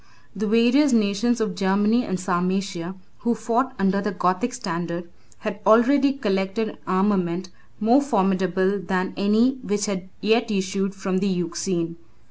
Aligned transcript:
]The 0.35 0.47
various 0.47 0.93
nations 0.93 1.39
of 1.39 1.53
Germany 1.53 2.03
and 2.03 2.19
Sarmatia, 2.19 2.95
who 3.19 3.35
fought 3.35 3.75
under 3.77 4.01
the 4.01 4.11
Gothic 4.11 4.51
standard, 4.51 5.07
had 5.41 5.59
already 5.63 6.11
collected 6.13 6.69
an 6.69 6.77
armament 6.87 7.51
more 7.79 8.01
formidable 8.01 8.79
than 8.79 9.13
any 9.15 9.57
which 9.61 9.85
had 9.85 10.09
yet 10.19 10.49
issued 10.49 10.95
from 10.95 11.19
the 11.19 11.27
Euxine. 11.27 11.97